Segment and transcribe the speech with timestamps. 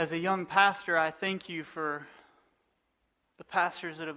[0.00, 2.06] As a young pastor, I thank you for
[3.36, 4.16] the pastors that have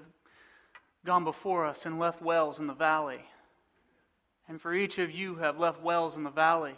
[1.06, 3.20] gone before us and left wells in the valley.
[4.48, 6.76] And for each of you who have left wells in the valley,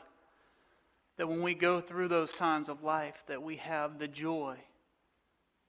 [1.17, 4.55] that when we go through those times of life, that we have the joy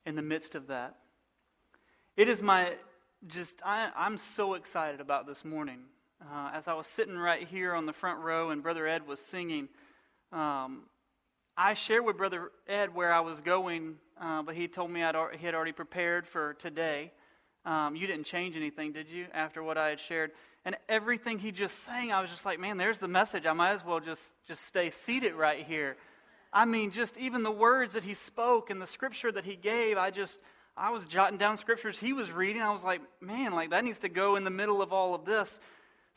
[0.07, 0.96] in the midst of that.
[2.16, 2.73] It is my
[3.27, 5.80] just, I, am so excited about this morning.
[6.23, 9.21] Uh, as I was sitting right here on the front row and Brother Ed was
[9.21, 9.68] singing,
[10.32, 10.84] um,
[11.59, 15.16] I shared with Brother Ed where I was going, uh, but he told me I'd,
[15.38, 17.12] he had already prepared for today.
[17.64, 20.33] Um, you didn't change anything, did you, after what I had shared?
[20.66, 23.47] And everything he just sang, I was just like, man, there's the message.
[23.47, 25.97] I might as well just, just stay seated right here.
[26.52, 29.97] I mean, just even the words that he spoke and the scripture that he gave,
[29.97, 30.38] I just,
[30.77, 32.61] I was jotting down scriptures he was reading.
[32.61, 35.25] I was like, man, like that needs to go in the middle of all of
[35.25, 35.59] this.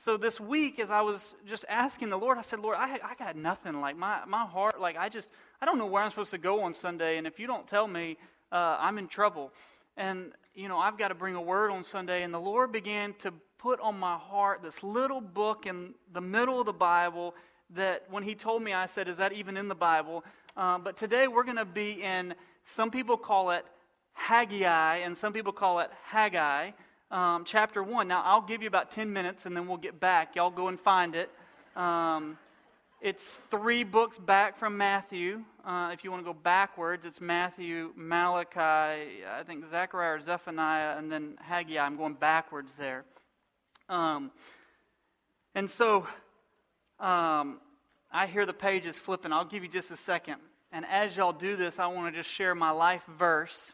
[0.02, 3.16] So this week, as I was just asking the Lord, I said, Lord, I, I
[3.20, 3.82] got nothing.
[3.82, 5.28] Like my, my heart, like I just,
[5.62, 7.18] I don't know where I'm supposed to go on Sunday.
[7.18, 8.16] And if you don't tell me,
[8.50, 9.52] uh, I'm in trouble.
[9.98, 12.24] And, you know, I've got to bring a word on Sunday.
[12.24, 16.62] And the Lord began to put on my heart this little book in the middle
[16.62, 17.36] of the Bible
[17.76, 20.24] that when He told me, I said, Is that even in the Bible?
[20.56, 23.66] Uh, but today we're going to be in, some people call it
[24.14, 26.72] Haggai, and some people call it Haggai
[27.12, 28.08] um, chapter 1.
[28.08, 30.36] Now, I'll give you about 10 minutes and then we'll get back.
[30.36, 31.30] Y'all go and find it.
[31.76, 32.38] Um,
[33.02, 35.44] it's three books back from Matthew.
[35.66, 38.60] Uh, if you want to go backwards, it's Matthew, Malachi,
[39.26, 41.80] I think Zechariah or Zephaniah, and then Haggai.
[41.80, 43.06] I'm going backwards there.
[43.88, 44.32] Um,
[45.56, 46.08] and so
[47.00, 47.60] um,
[48.12, 49.32] I hear the pages flipping.
[49.32, 50.36] I'll give you just a second.
[50.72, 53.74] And as y'all do this, I want to just share my life verse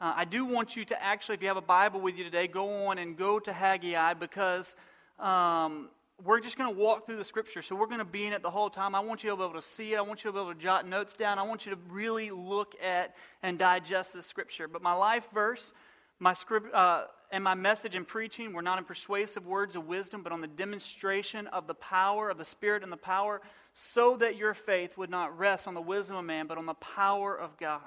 [0.00, 2.46] uh, I do want you to actually, if you have a Bible with you today,
[2.46, 4.76] go on and go to Haggai because
[5.18, 5.88] um,
[6.22, 7.62] we're just going to walk through the scripture.
[7.62, 8.94] So we're going to be in it the whole time.
[8.94, 9.96] I want you to be able to see it.
[9.96, 11.38] I want you to be able to jot notes down.
[11.38, 14.68] I want you to really look at and digest the scripture.
[14.68, 15.72] But my life verse,
[16.18, 20.22] my script, uh, and my message in preaching were not in persuasive words of wisdom,
[20.22, 23.40] but on the demonstration of the power of the Spirit and the power,
[23.74, 26.74] so that your faith would not rest on the wisdom of man, but on the
[26.74, 27.80] power of God.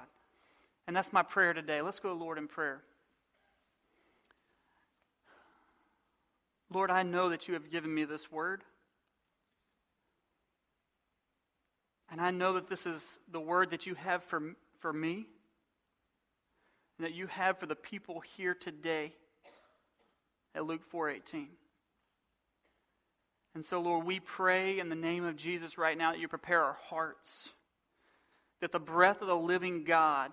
[0.90, 1.82] And that's my prayer today.
[1.82, 2.82] Let's go, Lord, in prayer.
[6.68, 8.64] Lord, I know that you have given me this word.
[12.10, 15.28] And I know that this is the word that you have for, for me
[16.98, 19.12] and that you have for the people here today
[20.56, 21.46] at Luke 4:18.
[23.54, 26.64] And so Lord, we pray in the name of Jesus right now that you prepare
[26.64, 27.50] our hearts
[28.60, 30.32] that the breath of the living God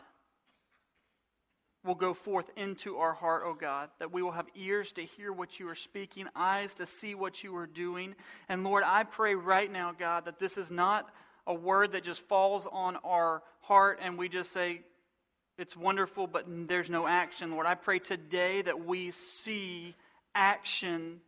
[1.88, 5.32] will go forth into our heart, O God, that we will have ears to hear
[5.32, 8.14] what you are speaking, eyes to see what you are doing.
[8.50, 11.10] And Lord, I pray right now, God, that this is not
[11.48, 14.82] a word that just falls on our heart and we just say,
[15.58, 17.52] it's wonderful, but there's no action.
[17.52, 19.96] Lord, I pray today that we see
[20.36, 21.22] action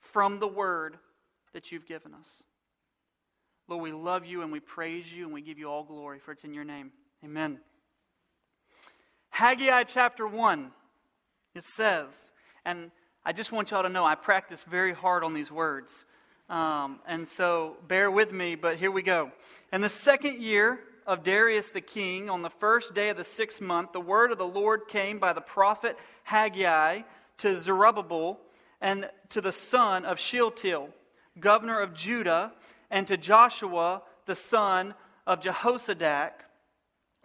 [0.00, 0.96] from the word
[1.52, 2.42] that you've given us.
[3.68, 6.32] Lord, we love you and we praise you and we give you all glory, for
[6.32, 6.92] it's in your name.
[7.24, 7.58] Amen.
[9.34, 10.70] Haggai chapter 1,
[11.56, 12.30] it says,
[12.64, 12.92] and
[13.24, 16.04] I just want y'all to know I practice very hard on these words.
[16.48, 19.32] Um, and so bear with me, but here we go.
[19.72, 23.60] In the second year of Darius the king, on the first day of the sixth
[23.60, 27.00] month, the word of the Lord came by the prophet Haggai
[27.38, 28.38] to Zerubbabel
[28.80, 30.90] and to the son of Shealtiel,
[31.40, 32.52] governor of Judah,
[32.88, 34.94] and to Joshua, the son
[35.26, 36.30] of Jehozadak,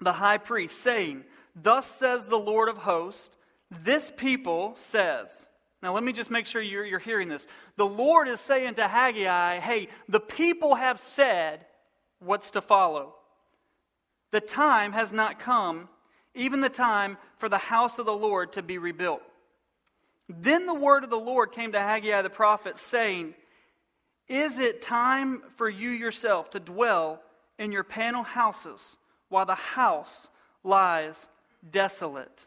[0.02, 1.24] the high priest, saying,
[1.62, 3.36] Thus says the Lord of hosts,
[3.84, 5.48] this people says,
[5.82, 7.48] now, let me just make sure you're, you're, hearing this.
[7.78, 11.66] The Lord is saying to Haggai, hey, the people have said
[12.20, 13.16] what's to follow.
[14.32, 15.88] The time has not come,
[16.36, 19.22] even the time for the house of the Lord to be rebuilt.
[20.28, 23.34] Then the word of the Lord came to Haggai the prophet, saying,
[24.28, 27.22] Is it time for you yourself to dwell
[27.58, 28.98] in your panel houses
[29.30, 30.30] while the house
[30.64, 31.16] lies
[31.68, 32.46] desolate.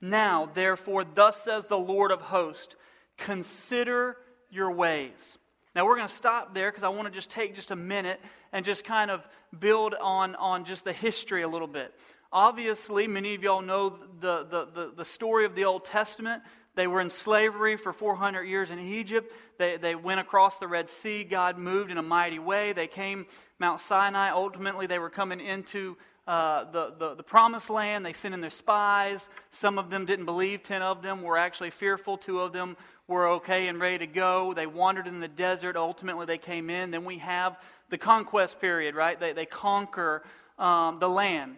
[0.00, 2.76] Now, therefore, thus says the Lord of hosts,
[3.16, 4.16] consider
[4.50, 5.38] your ways.
[5.74, 8.20] Now, we're going to stop there because I want to just take just a minute
[8.52, 9.26] and just kind of
[9.58, 11.94] build on, on just the history a little bit.
[12.32, 16.42] Obviously, many of y'all know the, the, the, the story of the Old Testament.
[16.74, 19.32] They were in slavery for 400 years in Egypt.
[19.58, 21.24] They, they went across the Red Sea.
[21.24, 22.72] God moved in a mighty way.
[22.72, 23.26] They came
[23.58, 24.30] Mount Sinai.
[24.30, 25.96] Ultimately, they were coming into
[26.28, 28.04] uh, the, the, the promised land.
[28.04, 29.26] They sent in their spies.
[29.50, 30.62] Some of them didn't believe.
[30.62, 32.18] Ten of them were actually fearful.
[32.18, 32.76] Two of them
[33.08, 34.52] were okay and ready to go.
[34.52, 35.74] They wandered in the desert.
[35.74, 36.90] Ultimately, they came in.
[36.90, 37.56] Then we have
[37.88, 39.18] the conquest period, right?
[39.18, 40.22] They, they conquer
[40.58, 41.56] um, the land.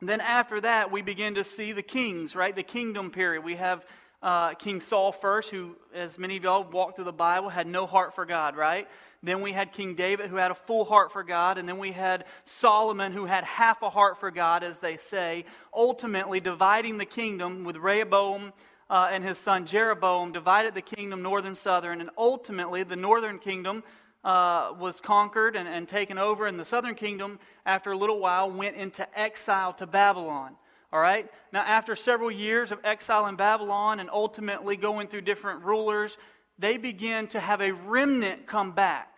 [0.00, 2.56] Then after that, we begin to see the kings, right?
[2.56, 3.44] The kingdom period.
[3.44, 3.84] We have
[4.22, 7.86] uh, King Saul first, who, as many of y'all walked through the Bible, had no
[7.86, 8.88] heart for God, right?
[9.22, 11.58] Then we had King David, who had a full heart for God.
[11.58, 15.44] And then we had Solomon, who had half a heart for God, as they say,
[15.74, 18.52] ultimately dividing the kingdom with Rehoboam
[18.90, 22.00] uh, and his son Jeroboam, divided the kingdom northern, southern.
[22.00, 23.82] And ultimately, the northern kingdom
[24.24, 28.50] uh, was conquered and, and taken over, and the southern kingdom, after a little while,
[28.50, 30.54] went into exile to Babylon.
[30.92, 31.28] All right?
[31.52, 36.16] Now, after several years of exile in Babylon and ultimately going through different rulers,
[36.58, 39.14] they begin to have a remnant come back.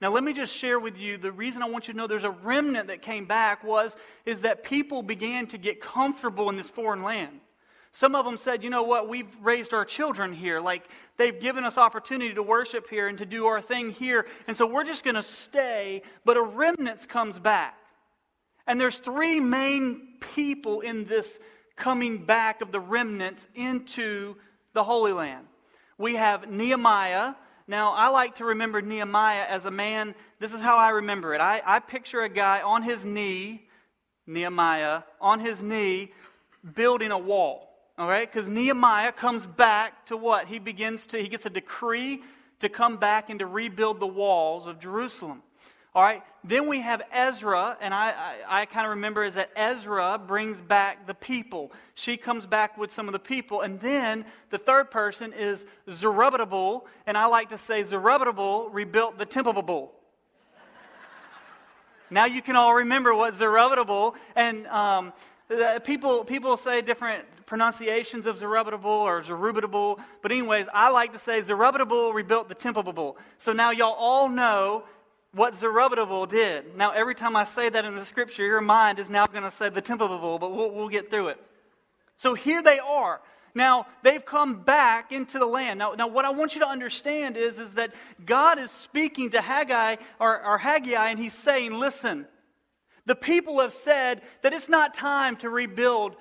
[0.00, 2.24] Now, let me just share with you the reason I want you to know there's
[2.24, 3.94] a remnant that came back was
[4.26, 7.38] is that people began to get comfortable in this foreign land.
[7.92, 10.60] Some of them said, you know what, we've raised our children here.
[10.60, 14.26] Like, they've given us opportunity to worship here and to do our thing here.
[14.48, 16.02] And so we're just going to stay.
[16.24, 17.76] But a remnant comes back.
[18.66, 21.38] And there's three main people in this
[21.76, 24.36] coming back of the remnants into
[24.72, 25.46] the Holy Land.
[25.98, 27.34] We have Nehemiah.
[27.66, 30.14] Now, I like to remember Nehemiah as a man.
[30.38, 31.40] This is how I remember it.
[31.40, 33.68] I, I picture a guy on his knee,
[34.26, 36.12] Nehemiah, on his knee,
[36.74, 37.68] building a wall.
[37.98, 38.30] All right?
[38.30, 40.46] Because Nehemiah comes back to what?
[40.46, 42.22] He begins to, he gets a decree
[42.60, 45.42] to come back and to rebuild the walls of Jerusalem.
[45.94, 46.22] All right?
[46.42, 48.10] Then we have Ezra, and I,
[48.48, 51.70] I, I kind of remember is that Ezra brings back the people.
[51.94, 53.60] She comes back with some of the people.
[53.60, 59.26] And then the third person is Zerubbabel, and I like to say Zerubbabel rebuilt the
[59.26, 59.92] temple.
[62.10, 65.12] now you can all remember what Zerubbabel, and um,
[65.84, 71.42] people, people say different pronunciations of Zerubbabel or Zerubbabel, but anyways, I like to say
[71.42, 73.18] Zerubbabel rebuilt the temple.
[73.38, 74.84] So now y'all all know
[75.34, 76.76] what Zerubbabel did.
[76.76, 79.50] Now, every time I say that in the scripture, your mind is now going to
[79.50, 81.40] say the temple, but we'll, we'll get through it.
[82.16, 83.20] So here they are.
[83.54, 85.78] Now, they've come back into the land.
[85.78, 87.92] Now, now what I want you to understand is, is that
[88.24, 92.26] God is speaking to Haggai or, or Haggai, and he's saying, Listen,
[93.04, 96.16] the people have said that it's not time to rebuild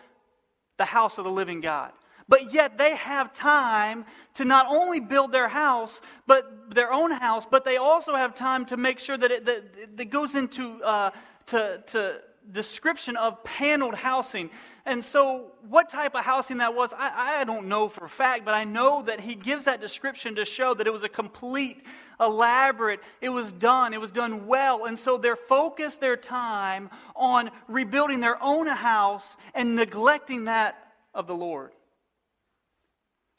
[0.78, 1.92] the house of the living God.
[2.32, 4.06] But yet they have time
[4.36, 8.66] to not only build their house, but their own house, but they also have time
[8.68, 11.12] to make sure that it, that, that goes into uh,
[11.48, 14.50] to, to description of paneled housing.
[14.86, 18.46] And so, what type of housing that was, I, I don't know for a fact,
[18.46, 21.84] but I know that he gives that description to show that it was a complete,
[22.18, 24.86] elaborate, it was done, it was done well.
[24.86, 31.28] And so, they're focused their time on rebuilding their own house and neglecting that of
[31.28, 31.72] the Lord.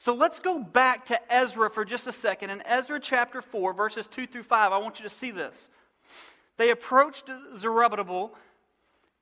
[0.03, 2.51] So let's go back to Ezra for just a second.
[2.51, 5.69] In Ezra chapter 4, verses 2 through 5, I want you to see this.
[6.57, 8.35] They approached Zerubbabel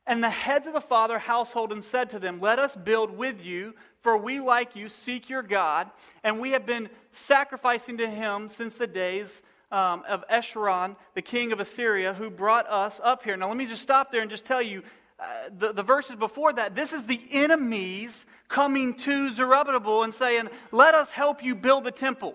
[0.06, 3.44] and the heads of the father household and said to them, Let us build with
[3.44, 5.91] you, for we, like you, seek your God,
[6.25, 11.53] and we have been sacrificing to him since the days um, of Esarhaddon, the king
[11.53, 13.37] of Assyria, who brought us up here.
[13.37, 14.82] Now, let me just stop there and just tell you
[15.19, 20.50] uh, the, the verses before that, this is the enemies coming to Zerubbabel and saying,
[20.70, 22.35] Let us help you build the temple.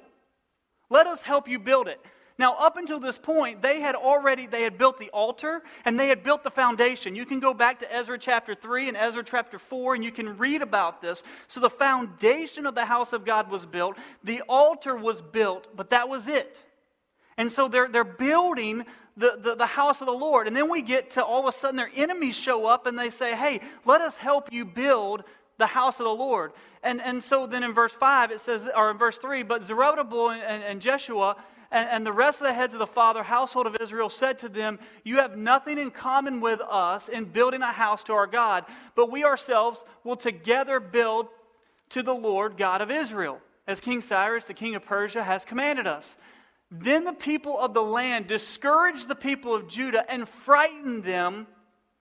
[0.90, 2.00] Let us help you build it.
[2.38, 6.10] Now, up until this point, they had already they had built the altar and they
[6.10, 7.16] had built the foundation.
[7.16, 10.38] You can go back to Ezra chapter 3 and Ezra chapter 4 and you can
[10.38, 11.24] read about this.
[11.48, 15.92] So the foundation of the house of God was built, the altar was built, but
[15.92, 16.62] that was it.
[17.38, 18.84] And so they're, they're building
[19.18, 20.48] the, the, the, house of the Lord.
[20.48, 23.10] And then we get to all of a sudden their enemies show up and they
[23.10, 25.24] say, Hey, let us help you build
[25.58, 26.52] the house of the Lord.
[26.84, 30.30] And, and so then in verse 5 it says, or in verse 3, but Zerubbabel
[30.30, 31.38] and, and, and Jeshua
[31.72, 34.50] and, and the rest of the heads of the father household of Israel said to
[34.50, 38.66] them, You have nothing in common with us in building a house to our God,
[38.96, 41.28] but we ourselves will together build
[41.90, 45.88] to the Lord God of Israel, as King Cyrus, the king of Persia, has commanded
[45.88, 46.16] us.
[46.72, 51.48] Then the people of the land discouraged the people of Judah and frightened them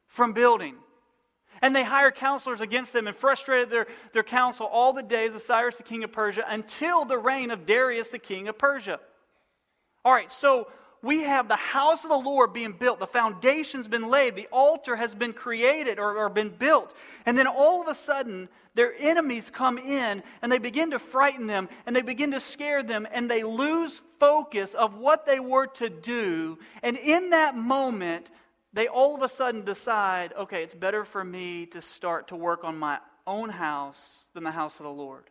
[0.07, 0.77] from building.
[1.63, 5.43] And they hired counselors against them and frustrated their, their counsel all the days of
[5.43, 9.01] Cyrus the king of Persia until the reign of Darius the king of Persia.
[10.05, 10.69] All right, so
[11.05, 12.99] we have the house of the Lord being built.
[12.99, 14.37] The foundation's been laid.
[14.37, 16.95] The altar has been created or, or, been built.
[17.27, 21.47] And then all of a sudden, their enemies come in and they begin to frighten
[21.47, 25.67] them and they begin to scare them and they lose focus of what they were
[25.67, 26.59] to do.
[26.83, 28.31] And in that moment,
[28.75, 32.65] they all of a sudden decide okay, it's better for me to start to work
[32.65, 35.25] on my own house than the house of the Lord.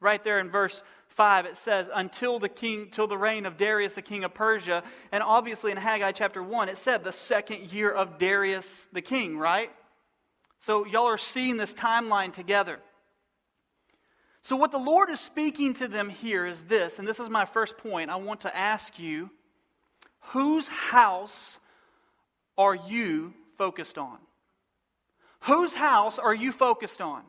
[0.00, 3.94] Right there in verse 5, it says, until the king, till the reign of Darius,
[3.94, 4.82] the king of Persia.
[5.10, 9.38] And obviously in Haggai chapter 1, it said the second year of Darius the king,
[9.38, 9.70] right?
[10.58, 12.78] So, y'all are seeing this timeline together.
[14.42, 17.44] So, what the Lord is speaking to them here is this, and this is my
[17.44, 18.10] first point.
[18.10, 19.30] I want to ask you
[20.32, 21.58] whose house
[22.58, 24.18] are you focused on?
[25.40, 27.22] Whose house are you focused on?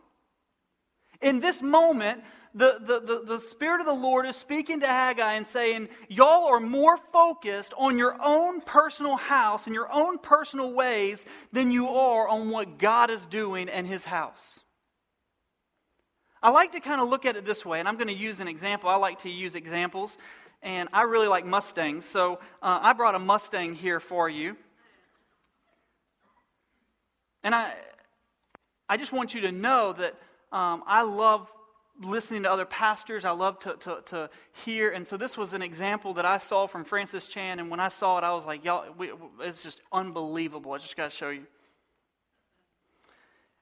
[1.21, 5.33] In this moment, the, the, the, the, Spirit of the Lord is speaking to Haggai
[5.33, 10.71] and saying, Y'all are more focused on your own personal house and your own personal
[10.71, 14.61] ways than you are on what God is doing in His house.
[16.41, 18.39] I like to kind of look at it this way, and I'm going to use
[18.39, 18.89] an example.
[18.89, 20.17] I like to use examples,
[20.63, 22.05] and I really like Mustangs.
[22.05, 24.55] So uh, I brought a Mustang here for you.
[27.43, 27.73] And I,
[28.89, 30.15] I just want you to know that
[30.51, 31.51] um, I love
[32.01, 33.25] listening to other pastors.
[33.25, 34.29] I love to, to, to,
[34.65, 34.91] hear.
[34.91, 37.59] And so this was an example that I saw from Francis Chan.
[37.59, 40.73] And when I saw it, I was like, y'all, we, it's just unbelievable.
[40.73, 41.45] I just got to show you.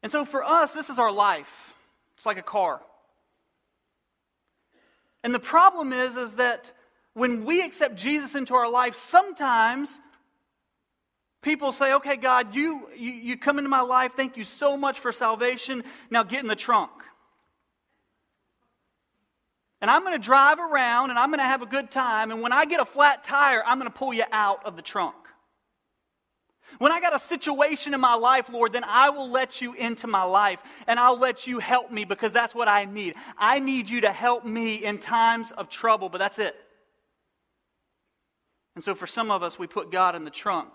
[0.04, 1.74] And so for us, this is our life.
[2.18, 2.82] It's like a car.
[5.24, 6.72] And the problem is, is that
[7.14, 10.00] when we accept Jesus into our life, sometimes
[11.46, 14.14] people say, okay, God, you, you, you come into my life.
[14.18, 15.84] Thank you so much for salvation.
[16.10, 16.92] Now get in the trunk.
[19.80, 22.32] And I'm going to drive around and I'm going to have a good time.
[22.32, 24.82] And when I get a flat tire, I'm going to pull you out of the
[24.82, 25.16] trunk.
[26.80, 30.08] When I got a situation in my life, Lord, then I will let you into
[30.08, 33.14] my life and I'll let you help me because that's what I need.
[33.38, 36.56] I need you to help me in times of trouble, but that's it.
[38.74, 40.70] And so for some of us, we put God in the trunk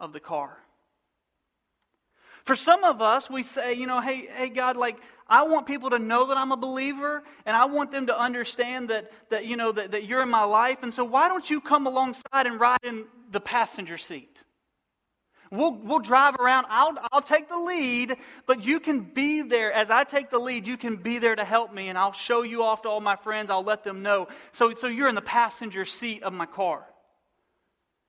[0.00, 0.58] of the car.
[2.44, 5.90] For some of us, we say, you know, hey, hey, God, like, I want people
[5.90, 9.56] to know that I'm a believer, and I want them to understand that, that you
[9.56, 10.78] know, that, that you're in my life.
[10.82, 14.36] And so why don't you come alongside and ride in the passenger seat?
[15.50, 16.66] We'll, we'll drive around.
[16.68, 19.72] I'll, I'll take the lead, but you can be there.
[19.72, 22.42] As I take the lead, you can be there to help me, and I'll show
[22.42, 23.48] you off to all my friends.
[23.48, 24.28] I'll let them know.
[24.52, 26.84] So, so you're in the passenger seat of my car.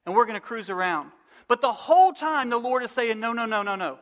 [0.05, 1.11] And we're going to cruise around.
[1.47, 3.99] But the whole time, the Lord is saying, No, no, no, no, no.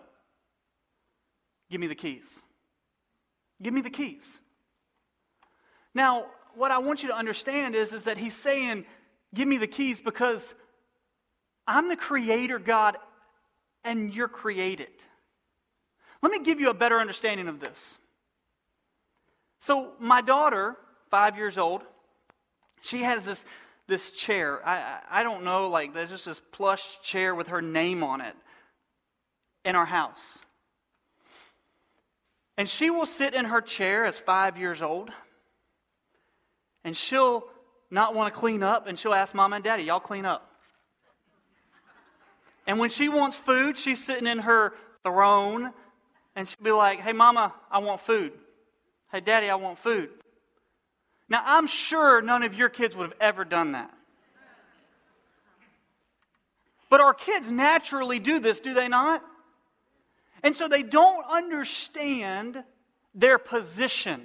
[1.69, 2.25] Give me the keys.
[3.61, 4.39] Give me the keys.
[5.93, 8.85] Now, what I want you to understand is, is that He's saying,
[9.33, 10.53] Give me the keys because
[11.67, 12.97] I'm the creator God
[13.83, 14.89] and you're created.
[16.21, 17.99] Let me give you a better understanding of this.
[19.59, 20.75] So, my daughter,
[21.09, 21.83] five years old,
[22.81, 23.43] she has this,
[23.87, 24.65] this chair.
[24.65, 28.35] I, I don't know, like, there's just this plush chair with her name on it
[29.65, 30.39] in our house.
[32.57, 35.09] And she will sit in her chair as five years old,
[36.83, 37.43] and she'll
[37.89, 40.49] not want to clean up, and she'll ask mom and daddy, Y'all clean up.
[42.65, 44.73] And when she wants food, she's sitting in her
[45.03, 45.73] throne
[46.35, 48.33] and she'll be like, Hey, mama, I want food.
[49.11, 50.09] Hey, daddy, I want food.
[51.29, 53.91] Now, I'm sure none of your kids would have ever done that.
[56.89, 59.23] But our kids naturally do this, do they not?
[60.43, 62.63] And so they don't understand
[63.15, 64.21] their position.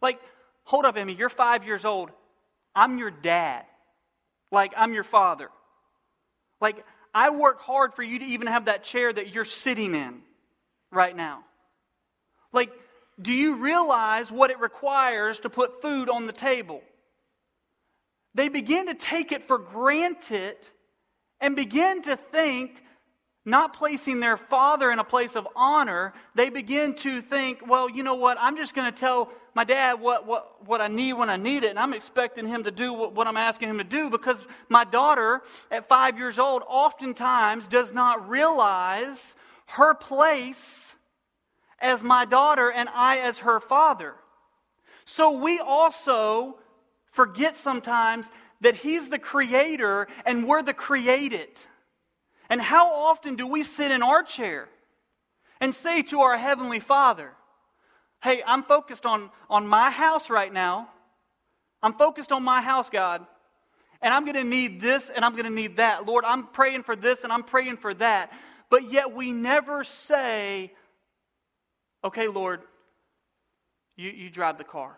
[0.00, 0.20] Like,
[0.64, 2.10] hold up, Emmy, you're five years old.
[2.74, 3.64] I'm your dad.
[4.52, 5.48] Like, I'm your father.
[6.60, 6.84] Like,
[7.14, 10.20] I work hard for you to even have that chair that you're sitting in
[10.92, 11.42] right now.
[12.52, 12.70] Like,
[13.20, 16.82] do you realize what it requires to put food on the table?
[18.34, 20.56] They begin to take it for granted
[21.40, 22.82] and begin to think
[23.44, 28.02] not placing their father in a place of honor, they begin to think, well, you
[28.02, 31.30] know what, I'm just going to tell my dad what, what, what I need when
[31.30, 33.84] I need it, and I'm expecting him to do what, what I'm asking him to
[33.84, 39.34] do because my daughter at five years old oftentimes does not realize
[39.66, 40.94] her place
[41.80, 44.14] as my daughter and I as her father.
[45.04, 46.58] So we also
[47.12, 51.48] forget sometimes that he's the creator and we're the created.
[52.48, 54.68] And how often do we sit in our chair
[55.60, 57.32] and say to our Heavenly Father,
[58.22, 60.90] Hey, I'm focused on, on my house right now.
[61.82, 63.24] I'm focused on my house, God.
[64.02, 66.06] And I'm going to need this and I'm going to need that.
[66.06, 68.30] Lord, I'm praying for this and I'm praying for that.
[68.68, 70.72] But yet we never say,
[72.02, 72.62] Okay, Lord,
[73.96, 74.96] you, you drive the car.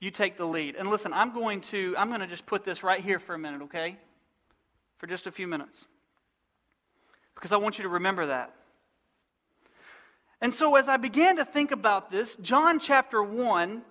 [0.00, 0.76] You take the lead.
[0.76, 3.38] And listen, I'm going to I'm going to just put this right here for a
[3.38, 3.96] minute, okay?
[4.98, 5.86] For just a few minutes
[7.38, 8.52] because I want you to remember that.
[10.40, 13.82] And so, as I began to think about this, John chapter 1,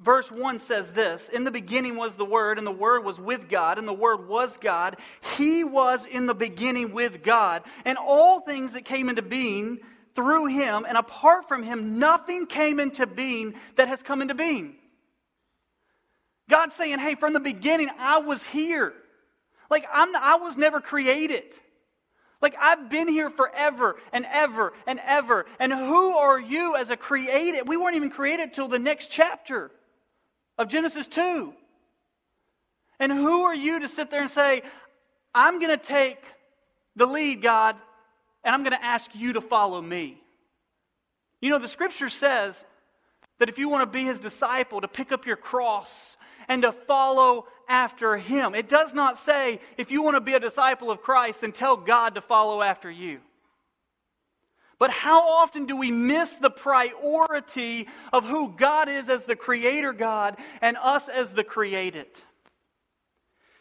[0.00, 3.48] verse 1 says this In the beginning was the Word, and the Word was with
[3.48, 4.96] God, and the Word was God.
[5.36, 7.62] He was in the beginning with God.
[7.84, 9.78] And all things that came into being
[10.14, 14.76] through him, and apart from him, nothing came into being that has come into being.
[16.48, 18.92] God's saying, hey, from the beginning, I was here.
[19.70, 21.44] Like, I'm, I was never created.
[22.40, 25.46] Like, I've been here forever and ever and ever.
[25.58, 27.66] And who are you as a created?
[27.66, 29.70] We weren't even created till the next chapter
[30.58, 31.52] of Genesis 2.
[33.00, 34.62] And who are you to sit there and say,
[35.34, 36.18] I'm going to take
[36.94, 37.76] the lead, God,
[38.44, 40.20] and I'm going to ask you to follow me?
[41.40, 42.64] You know, the scripture says
[43.38, 46.16] that if you want to be his disciple, to pick up your cross
[46.48, 48.54] and to follow after him.
[48.54, 51.76] It does not say, if you want to be a disciple of Christ, then tell
[51.76, 53.20] God to follow after you.
[54.78, 59.92] But how often do we miss the priority of who God is as the creator
[59.92, 62.06] God and us as the created?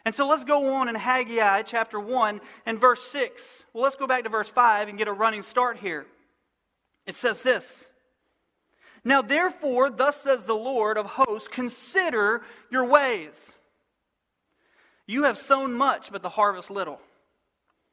[0.06, 3.64] And so let's go on in Haggai chapter 1 and verse 6.
[3.74, 6.06] Well, let's go back to verse 5 and get a running start here.
[7.06, 7.88] It says this
[9.04, 13.54] Now therefore, thus says the Lord of hosts, consider your ways.
[15.06, 17.00] You have sown much, but the harvest little.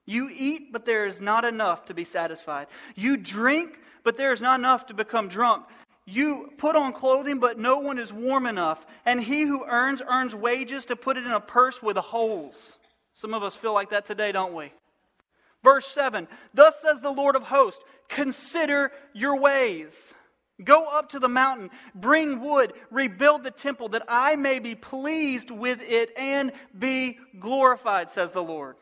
[0.06, 2.66] You eat, but there is not enough to be satisfied.
[2.94, 5.66] You drink, but there is not enough to become drunk.
[6.10, 8.84] You put on clothing, but no one is warm enough.
[9.06, 12.78] And he who earns, earns wages to put it in a purse with holes.
[13.14, 14.72] Some of us feel like that today, don't we?
[15.62, 19.94] Verse 7 Thus says the Lord of hosts, consider your ways.
[20.62, 25.50] Go up to the mountain, bring wood, rebuild the temple, that I may be pleased
[25.50, 28.76] with it and be glorified, says the Lord.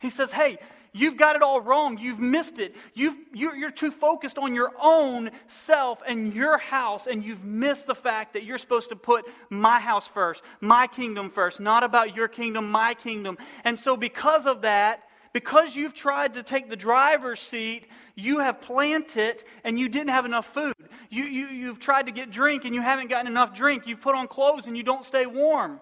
[0.00, 0.58] He says, Hey,
[0.94, 1.98] you've got it all wrong.
[1.98, 2.74] You've missed it.
[2.94, 7.86] You've, you're, you're too focused on your own self and your house, and you've missed
[7.86, 12.16] the fact that you're supposed to put my house first, my kingdom first, not about
[12.16, 13.36] your kingdom, my kingdom.
[13.64, 15.02] And so, because of that,
[15.34, 20.24] because you've tried to take the driver's seat, you have planted and you didn't have
[20.24, 20.74] enough food.
[21.10, 23.88] You, you, you've tried to get drink and you haven't gotten enough drink.
[23.88, 25.80] You've put on clothes and you don't stay warm.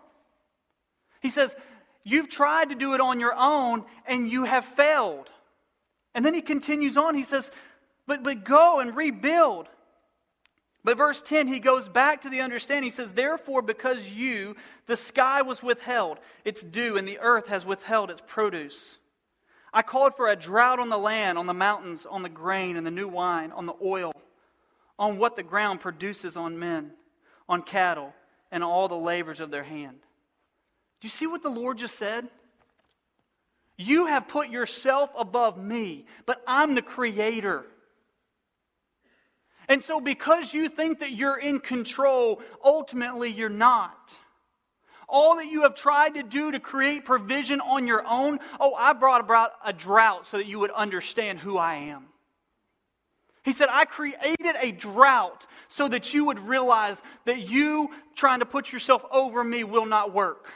[1.20, 1.54] He says,
[2.04, 5.30] You've tried to do it on your own and you have failed.
[6.14, 7.14] And then he continues on.
[7.14, 7.50] He says,
[8.06, 9.68] But, but go and rebuild.
[10.84, 12.90] But verse 10, he goes back to the understanding.
[12.90, 17.64] He says, Therefore, because you, the sky was withheld its dew, and the earth has
[17.64, 18.96] withheld its produce.
[19.72, 22.86] I called for a drought on the land, on the mountains, on the grain and
[22.86, 24.12] the new wine, on the oil,
[24.98, 26.90] on what the ground produces on men,
[27.48, 28.12] on cattle,
[28.50, 30.00] and all the labors of their hand.
[31.02, 32.28] Do you see what the Lord just said?
[33.76, 37.66] You have put yourself above me, but I'm the creator.
[39.68, 44.16] And so, because you think that you're in control, ultimately you're not
[45.12, 48.94] all that you have tried to do to create provision on your own, oh, I
[48.94, 52.06] brought about a drought so that you would understand who I am.
[53.44, 58.46] He said, I created a drought so that you would realize that you trying to
[58.46, 60.48] put yourself over me will not work.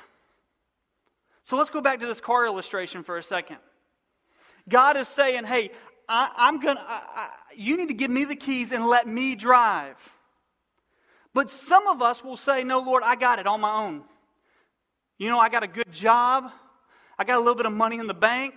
[1.47, 3.59] So let's go back to this car illustration for a second.
[4.69, 5.71] God is saying, hey,
[6.09, 6.83] I, am going to,
[7.57, 9.95] you need to give me the keys and let me drive.
[11.35, 14.03] But some of us will say, no, Lord, I got it on my own.
[15.19, 16.51] You know, I got a good job.
[17.17, 18.55] I got a little bit of money in the bank.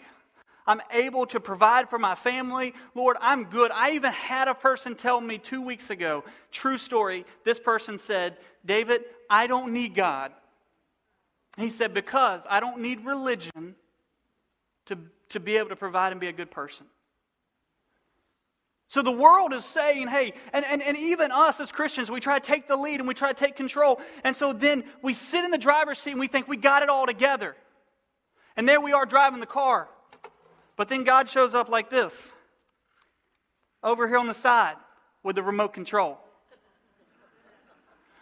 [0.65, 2.73] I'm able to provide for my family.
[2.95, 3.69] Lord, I'm good.
[3.69, 7.27] I even had a person tell me two weeks ago, true story.
[7.45, 10.31] This person said, David, I don't need God.
[11.59, 13.75] He said, because I don't need religion
[14.85, 14.97] to,
[15.29, 16.85] to be able to provide and be a good person.
[18.87, 22.39] So the world is saying, hey, and, and, and even us as Christians, we try
[22.39, 24.01] to take the lead and we try to take control.
[24.23, 26.89] And so then we sit in the driver's seat and we think we got it
[26.89, 27.55] all together.
[28.57, 29.87] And there we are driving the car.
[30.75, 32.33] But then God shows up like this
[33.83, 34.75] over here on the side
[35.21, 36.17] with the remote control.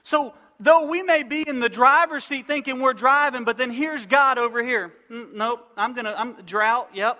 [0.03, 4.05] So though we may be in the driver's seat thinking we're driving, but then here's
[4.05, 4.93] God over here.
[5.09, 7.19] Mm, nope, I'm going to, I'm drought, yep.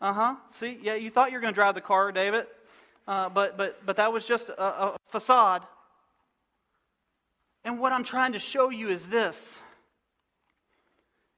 [0.00, 0.34] Uh huh.
[0.52, 2.46] See, yeah, you thought you were going to drive the car, David
[3.06, 5.62] uh, but, but, but that was just a, a facade.
[7.64, 9.58] And what I'm trying to show you is this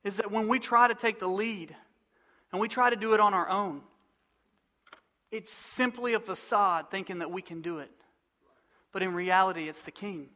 [0.05, 1.75] is that when we try to take the lead
[2.53, 3.81] and we try to do it on our own,
[5.31, 7.91] it's simply a facade thinking that we can do it.
[8.93, 10.29] But in reality, it's the king.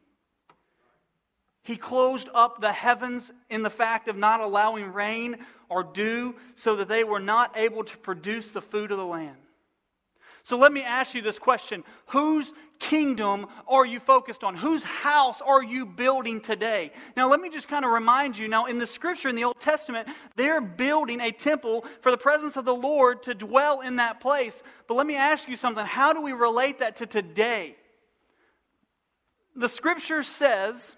[1.69, 5.37] He closed up the heavens in the fact of not allowing rain
[5.69, 9.37] or dew so that they were not able to produce the food of the land.
[10.41, 14.55] So let me ask you this question Whose kingdom are you focused on?
[14.55, 16.91] Whose house are you building today?
[17.15, 19.61] Now, let me just kind of remind you now, in the scripture in the Old
[19.61, 24.21] Testament, they're building a temple for the presence of the Lord to dwell in that
[24.21, 24.59] place.
[24.87, 27.75] But let me ask you something how do we relate that to today?
[29.55, 30.95] The scripture says,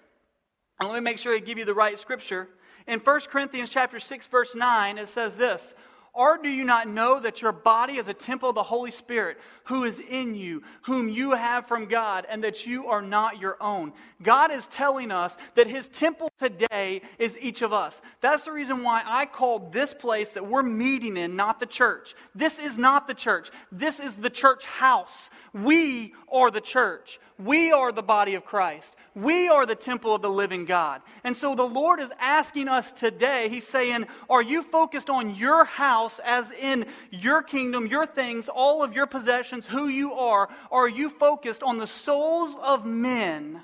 [0.82, 2.48] and let me make sure I give you the right scripture.
[2.88, 5.74] In 1 Corinthians chapter 6 verse 9 it says this,
[6.14, 9.38] or do you not know that your body is a temple of the Holy Spirit
[9.64, 13.56] who is in you, whom you have from God, and that you are not your
[13.62, 13.94] own?
[14.22, 18.02] God is telling us that His temple today is each of us.
[18.20, 22.14] That's the reason why I called this place that we're meeting in not the church.
[22.34, 23.50] This is not the church.
[23.70, 25.30] This is the church house.
[25.54, 27.20] We are the church.
[27.38, 28.94] We are the body of Christ.
[29.14, 31.02] We are the temple of the living God.
[31.22, 35.66] And so the Lord is asking us today, He's saying, Are you focused on your
[35.66, 40.48] house, as in your kingdom, your things, all of your possessions, who you are?
[40.70, 43.62] Are you focused on the souls of men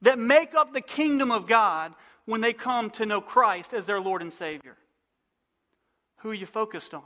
[0.00, 1.92] that make up the kingdom of God
[2.24, 4.76] when they come to know Christ as their Lord and Savior?
[6.18, 7.02] Who are you focused on?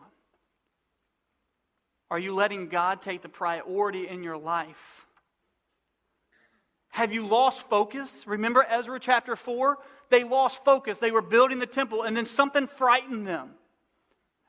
[2.13, 5.04] Are you letting God take the priority in your life?
[6.95, 8.25] Have you lost focus?
[8.25, 9.79] Remember Ezra chapter 4?
[10.11, 10.99] They lost focus.
[10.99, 13.51] They were building the temple, and then something frightened them.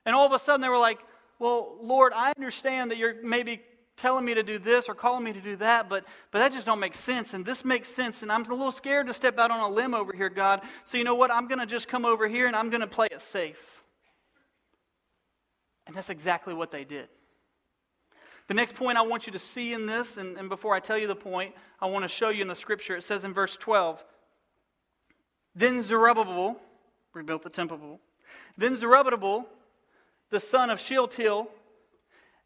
[0.05, 0.99] And all of a sudden they were like,
[1.39, 3.63] Well, Lord, I understand that you're maybe
[3.97, 6.67] telling me to do this or calling me to do that, but, but that just
[6.67, 7.33] don't make sense.
[7.33, 8.21] And this makes sense.
[8.21, 10.61] And I'm a little scared to step out on a limb over here, God.
[10.83, 11.31] So you know what?
[11.31, 13.57] I'm going to just come over here and I'm going to play it safe.
[15.87, 17.07] And that's exactly what they did.
[18.47, 20.97] The next point I want you to see in this, and, and before I tell
[20.97, 22.95] you the point, I want to show you in the scripture.
[22.95, 24.03] It says in verse 12
[25.55, 26.59] Then Zerubbabel
[27.13, 27.99] rebuilt the temple.
[28.57, 29.47] Then Zerubbabel,
[30.29, 31.47] the son of Shealtiel,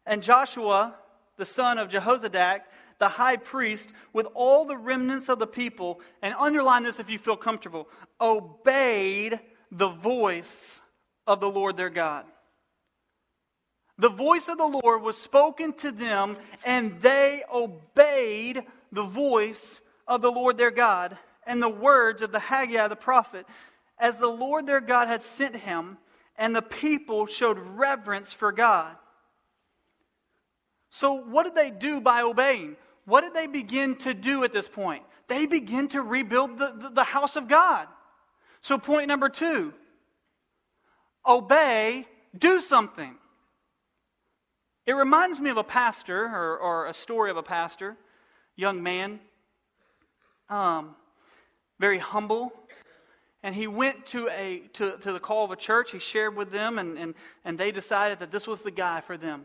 [0.06, 0.94] and Joshua,
[1.36, 2.60] the son of Jehozadak,
[2.98, 7.18] the high priest, with all the remnants of the people, and underline this if you
[7.18, 7.88] feel comfortable,
[8.20, 10.80] obeyed the voice
[11.26, 12.24] of the Lord their God.
[14.00, 20.22] The voice of the Lord was spoken to them, and they obeyed the voice of
[20.22, 23.44] the Lord their God and the words of the Haggai the prophet,
[23.98, 25.98] as the Lord their God had sent him,
[26.38, 28.96] and the people showed reverence for God.
[30.88, 32.76] So, what did they do by obeying?
[33.04, 35.02] What did they begin to do at this point?
[35.28, 37.86] They begin to rebuild the, the, the house of God.
[38.62, 39.74] So, point number two
[41.26, 43.14] obey, do something.
[44.90, 47.96] It reminds me of a pastor or, or a story of a pastor,
[48.56, 49.20] young man,
[50.48, 50.96] um,
[51.78, 52.52] very humble.
[53.44, 55.92] And he went to, a, to, to the call of a church.
[55.92, 59.16] He shared with them, and, and, and they decided that this was the guy for
[59.16, 59.44] them.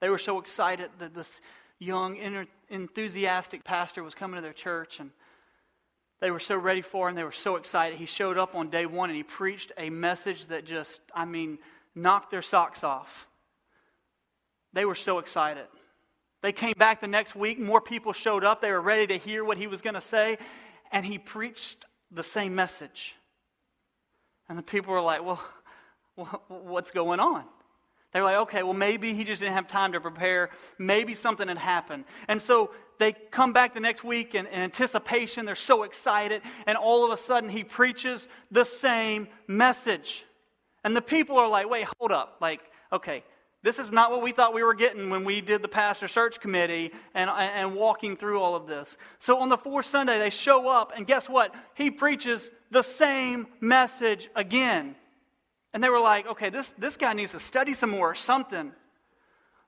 [0.00, 1.40] They were so excited that this
[1.78, 2.18] young,
[2.68, 5.10] enthusiastic pastor was coming to their church, and
[6.20, 7.14] they were so ready for him.
[7.14, 7.98] They were so excited.
[7.98, 11.60] He showed up on day one and he preached a message that just, I mean,
[11.94, 13.26] knocked their socks off.
[14.72, 15.66] They were so excited.
[16.42, 17.58] They came back the next week.
[17.58, 18.62] More people showed up.
[18.62, 20.38] They were ready to hear what he was going to say.
[20.92, 23.14] And he preached the same message.
[24.48, 25.40] And the people were like, well,
[26.48, 27.44] what's going on?
[28.12, 30.50] They were like, okay, well, maybe he just didn't have time to prepare.
[30.78, 32.04] Maybe something had happened.
[32.26, 35.46] And so they come back the next week in, in anticipation.
[35.46, 36.42] They're so excited.
[36.66, 40.24] And all of a sudden, he preaches the same message.
[40.82, 42.38] And the people are like, wait, hold up.
[42.40, 42.60] Like,
[42.92, 43.22] okay,
[43.62, 46.40] this is not what we thought we were getting when we did the pastor search
[46.40, 48.96] committee and, and walking through all of this.
[49.18, 51.54] So on the fourth Sunday, they show up, and guess what?
[51.74, 54.96] He preaches the same message again.
[55.74, 58.72] And they were like, okay, this, this guy needs to study some more or something.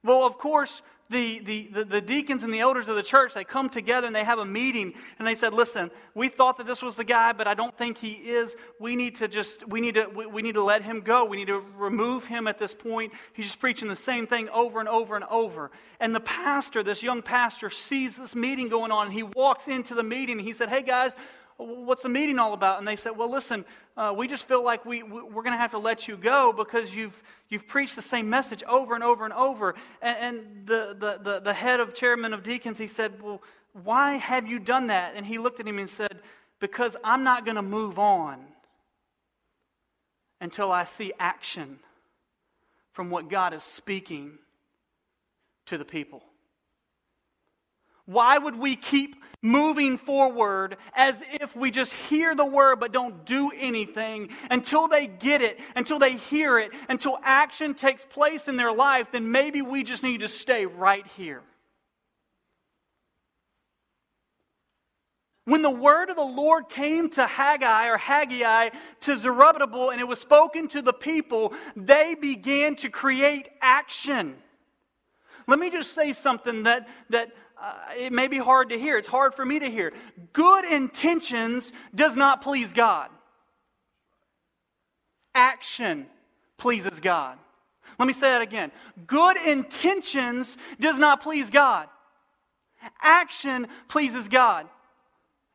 [0.03, 3.45] Well, of course, the, the, the, the, deacons and the elders of the church, they
[3.45, 6.81] come together and they have a meeting and they said, listen, we thought that this
[6.81, 8.57] was the guy, but I don't think he is.
[8.81, 11.25] We need to just, we need to, we, we need to let him go.
[11.25, 13.13] We need to remove him at this point.
[13.35, 15.71] He's just preaching the same thing over and over and over.
[16.01, 19.95] And the pastor, this young pastor, sees this meeting going on and he walks into
[19.95, 21.15] the meeting and he said, hey guys,
[21.63, 22.79] what's the meeting all about?
[22.79, 23.65] And they said, well, listen,
[23.97, 26.95] uh, we just feel like we, we're going to have to let you go because
[26.95, 29.75] you've, you've preached the same message over and over and over.
[30.01, 34.15] And, and the, the, the, the head of chairman of deacons, he said, well, why
[34.15, 35.15] have you done that?
[35.17, 36.21] And he looked at him and said,
[36.61, 38.45] because I'm not going to move on
[40.41, 41.79] until I see action
[42.93, 44.39] from what God is speaking
[45.67, 46.23] to the people.
[48.13, 53.25] Why would we keep moving forward as if we just hear the word but don't
[53.27, 58.57] do anything until they get it, until they hear it, until action takes place in
[58.57, 61.43] their life, then maybe we just need to stay right here.
[65.45, 68.71] When the word of the Lord came to Haggai or Haggai
[69.01, 74.37] to Zerubbabel and it was spoken to the people, they began to create action.
[75.49, 78.99] Let me just say something that, that uh, it may be hard to hear.
[78.99, 79.93] It's hard for me to hear.
[80.33, 83.09] Good intentions does not please God.
[85.35, 86.07] Action
[86.59, 87.39] pleases God.
[87.99, 88.73] Let me say that again.
[89.07, 91.89] Good intentions does not please God.
[93.01, 94.67] Action pleases God.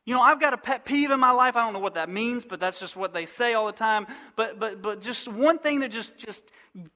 [0.06, 1.56] You know, I've got a pet peeve in my life.
[1.56, 4.06] I don't know what that means, but that's just what they say all the time.
[4.36, 6.50] But but but just one thing that just just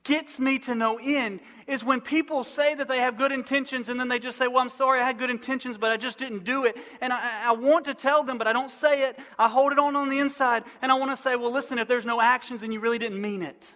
[0.04, 1.40] gets me to no end
[1.72, 4.58] is when people say that they have good intentions and then they just say, Well,
[4.58, 6.76] I'm sorry, I had good intentions, but I just didn't do it.
[7.00, 9.18] And I, I want to tell them, but I don't say it.
[9.38, 10.64] I hold it on on the inside.
[10.82, 13.20] And I want to say, Well, listen, if there's no actions, then you really didn't
[13.20, 13.68] mean it.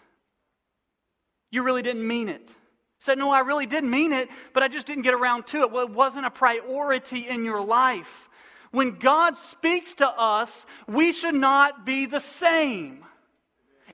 [1.51, 2.51] You really didn't mean it.
[2.99, 5.71] Said, No, I really didn't mean it, but I just didn't get around to it.
[5.71, 8.29] Well, it wasn't a priority in your life.
[8.73, 13.05] When God speaks to us, we should not be the same.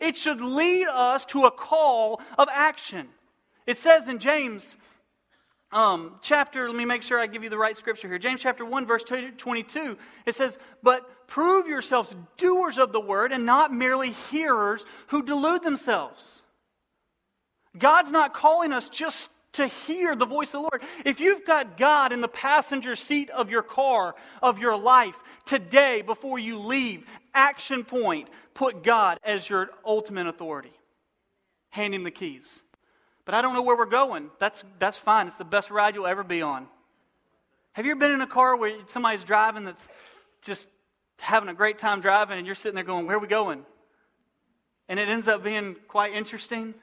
[0.00, 3.08] It should lead us to a call of action.
[3.66, 4.76] It says in James
[5.72, 8.18] um, chapter, let me make sure I give you the right scripture here.
[8.18, 9.96] James chapter 1, verse 22,
[10.26, 15.62] it says, But prove yourselves doers of the word and not merely hearers who delude
[15.62, 16.42] themselves.
[17.78, 20.82] God's not calling us just to hear the voice of the Lord.
[21.06, 26.02] If you've got God in the passenger seat of your car, of your life, today,
[26.02, 30.72] before you leave, action point, put God as your ultimate authority.
[31.70, 32.62] Hand him the keys.
[33.24, 34.30] But I don't know where we're going.
[34.38, 35.28] That's, that's fine.
[35.28, 36.66] It's the best ride you'll ever be on.
[37.72, 39.88] Have you ever been in a car where somebody's driving that's
[40.42, 40.66] just
[41.18, 43.64] having a great time driving and you're sitting there going, Where are we going?
[44.88, 46.74] And it ends up being quite interesting?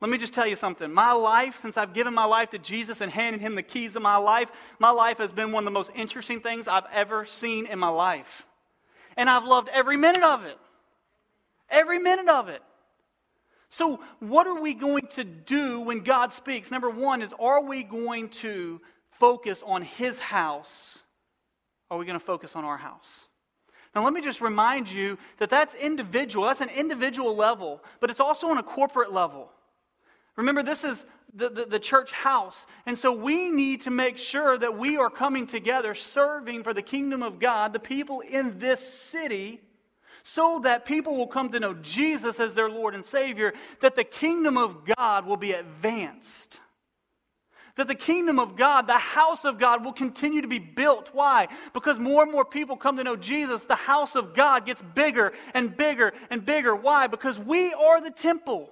[0.00, 0.92] Let me just tell you something.
[0.92, 4.02] My life, since I've given my life to Jesus and handed him the keys of
[4.02, 4.50] my life,
[4.80, 7.88] my life has been one of the most interesting things I've ever seen in my
[7.88, 8.46] life.
[9.16, 10.58] And I've loved every minute of it.
[11.70, 12.62] Every minute of it.
[13.72, 16.70] So, what are we going to do when God speaks?
[16.70, 18.82] Number one is, are we going to
[19.12, 21.00] focus on his house?
[21.90, 23.28] Are we going to focus on our house?
[23.94, 26.48] Now, let me just remind you that that's individual.
[26.48, 29.50] That's an individual level, but it's also on a corporate level.
[30.36, 32.66] Remember, this is the, the, the, church house.
[32.84, 36.82] And so we need to make sure that we are coming together, serving for the
[36.82, 39.62] kingdom of God, the people in this city,
[40.22, 44.04] so that people will come to know Jesus as their Lord and Savior, that the
[44.04, 46.58] kingdom of God will be advanced.
[47.76, 51.08] That the kingdom of God, the house of God, will continue to be built.
[51.12, 51.48] Why?
[51.72, 53.64] Because more and more people come to know Jesus.
[53.64, 56.76] The house of God gets bigger and bigger and bigger.
[56.76, 57.06] Why?
[57.06, 58.68] Because we are the temple.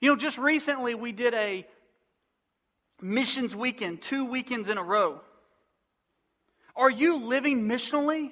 [0.00, 1.66] You know, just recently we did a
[3.00, 5.20] missions weekend, two weekends in a row.
[6.76, 8.30] Are you living missionally?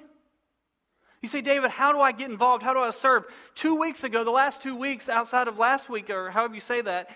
[1.21, 2.63] You say, David, how do I get involved?
[2.63, 3.25] How do I serve?
[3.53, 6.81] Two weeks ago, the last two weeks outside of last week, or however you say
[6.81, 7.09] that,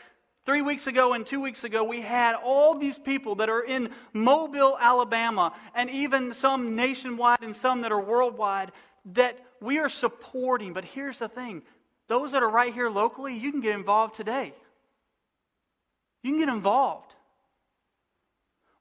[0.45, 3.89] three weeks ago and two weeks ago, we had all these people that are in
[4.13, 8.71] Mobile, Alabama, and even some nationwide and some that are worldwide
[9.13, 10.71] that we are supporting.
[10.71, 11.63] But here's the thing
[12.07, 14.53] those that are right here locally, you can get involved today.
[16.21, 17.11] You can get involved.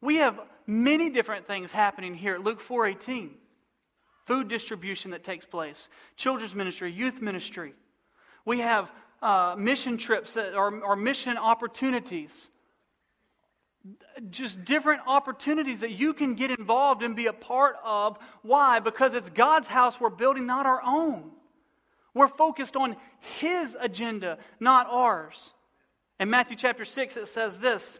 [0.02, 3.30] We have many different things happening here at Luke 4:18.
[4.26, 7.74] Food distribution that takes place, children's ministry, youth ministry.
[8.44, 12.32] We have uh, mission trips that are, are mission opportunities.
[14.30, 18.18] Just different opportunities that you can get involved and be a part of.
[18.42, 18.80] Why?
[18.80, 21.30] Because it's God's house we're building, not our own.
[22.14, 22.96] We're focused on
[23.40, 25.52] His agenda, not ours.
[26.18, 27.98] In Matthew chapter 6, it says this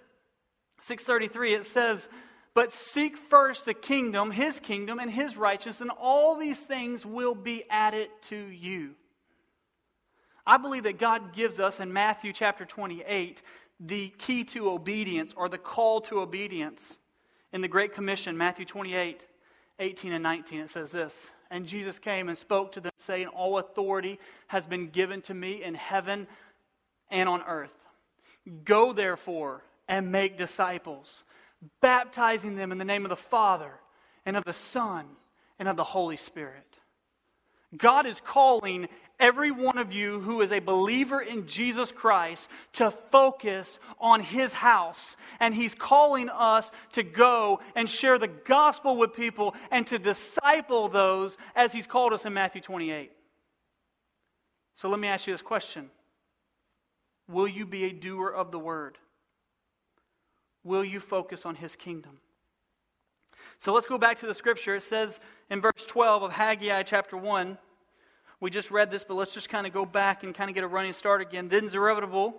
[0.81, 2.09] 633, it says,
[2.55, 7.35] But seek first the kingdom, His kingdom, and His righteousness, and all these things will
[7.35, 8.95] be added to you.
[10.47, 13.43] I believe that God gives us in Matthew chapter 28
[13.81, 16.97] the key to obedience or the call to obedience.
[17.53, 19.23] In the Great Commission, Matthew 28
[19.81, 21.13] 18 and 19, it says this
[21.55, 25.63] and Jesus came and spoke to them, saying, All authority has been given to me
[25.63, 26.27] in heaven
[27.11, 27.71] and on earth.
[28.65, 31.23] Go therefore and make disciples,
[31.81, 33.73] baptizing them in the name of the Father
[34.25, 35.07] and of the Son
[35.59, 36.67] and of the Holy Spirit.
[37.77, 42.91] God is calling every one of you who is a believer in Jesus Christ to
[42.91, 45.17] focus on his house.
[45.41, 50.89] And he's calling us to go and share the gospel with people and to disciple
[50.89, 53.13] those as he's called us in Matthew 28.
[54.77, 55.91] So let me ask you this question
[57.29, 58.99] Will you be a doer of the word?
[60.65, 62.19] Will you focus on his kingdom?
[63.59, 64.75] So let's go back to the scripture.
[64.75, 67.57] It says in verse 12 of Haggai chapter 1,
[68.41, 70.65] we just read this, but let's just kind of go back and kind of get
[70.65, 71.49] a running start again.
[71.49, 72.35] Then Zerubbabel,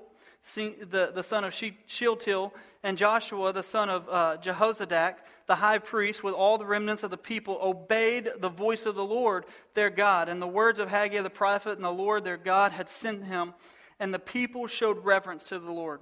[0.54, 1.54] the, the son of
[1.88, 5.16] Shealtiel, and Joshua, the son of uh, Jehozadak,
[5.48, 9.04] the high priest, with all the remnants of the people, obeyed the voice of the
[9.04, 10.30] Lord their God.
[10.30, 13.54] And the words of Haggai the prophet and the Lord their God had sent him,
[14.00, 16.02] and the people showed reverence to the Lord.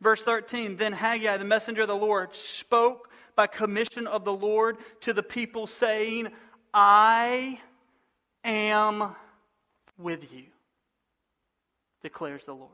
[0.00, 4.78] Verse 13 Then Haggai, the messenger of the Lord, spoke by commission of the Lord
[5.02, 6.28] to the people, saying,
[6.72, 7.60] I
[8.44, 9.14] am
[9.98, 10.44] with you,
[12.02, 12.70] declares the Lord.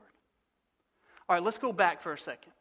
[1.29, 2.53] All right, let's go back for a second.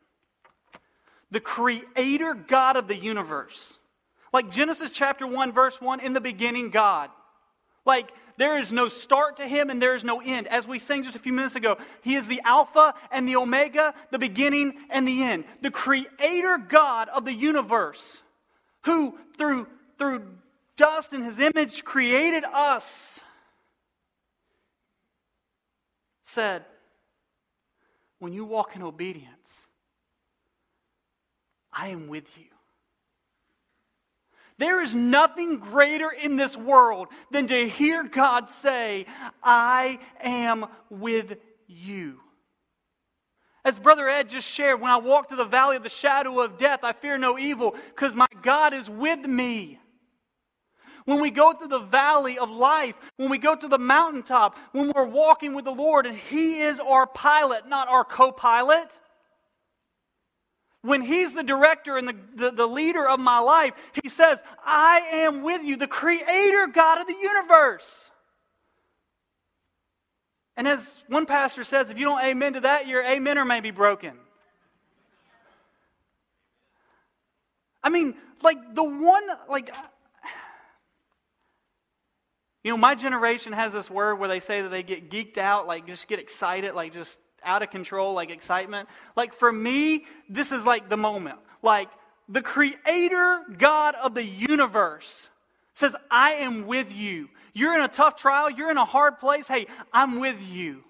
[1.31, 3.73] The creator God of the universe,
[4.31, 7.09] like Genesis chapter 1, verse 1, in the beginning, God.
[7.85, 10.47] Like, there is no start to him and there is no end.
[10.47, 13.93] As we sang just a few minutes ago, he is the Alpha and the Omega,
[14.11, 15.43] the beginning and the end.
[15.61, 18.21] The creator God of the universe,
[18.85, 20.25] who through, through
[20.77, 23.19] dust in his image created us,
[26.23, 26.63] said,
[28.19, 29.27] When you walk in obedience,
[31.73, 32.45] I am with you.
[34.59, 39.05] There is nothing greater in this world than to hear God say,
[39.41, 42.19] I am with you.
[43.63, 46.57] As Brother Ed just shared, when I walk through the valley of the shadow of
[46.57, 49.79] death, I fear no evil because my God is with me.
[51.05, 54.91] When we go through the valley of life, when we go to the mountaintop, when
[54.93, 58.89] we're walking with the Lord and He is our pilot, not our co pilot,
[60.81, 65.01] when he's the director and the, the, the, leader of my life, he says, I
[65.11, 68.09] am with you, the creator God of the universe.
[70.55, 73.71] And as one pastor says, if you don't amen to that, your amen may be
[73.71, 74.13] broken.
[77.83, 79.73] I mean, like the one, like,
[82.63, 85.67] you know, my generation has this word where they say that they get geeked out,
[85.67, 88.89] like just get excited, like just out of control, like excitement.
[89.15, 91.39] Like for me, this is like the moment.
[91.61, 91.89] Like
[92.27, 95.29] the creator God of the universe
[95.73, 97.29] says, I am with you.
[97.53, 99.47] You're in a tough trial, you're in a hard place.
[99.47, 100.83] Hey, I'm with you.